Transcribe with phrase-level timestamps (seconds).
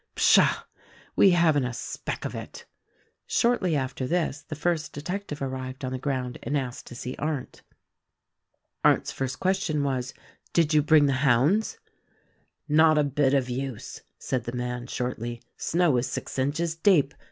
[0.15, 0.65] Psha!
[1.15, 2.65] We haven't a speck of it."
[3.27, 7.61] Shortly after this the first detective arrived on the ground and asked to see Arndt.
[8.83, 10.15] Arndt's first question was,
[10.53, 11.77] "Did you bring the hounds?"
[12.67, 15.39] "Not a bit of use," said the man shortly.
[15.55, 17.13] "Snow is six inches deep.